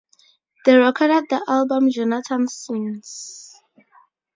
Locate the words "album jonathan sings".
1.47-3.53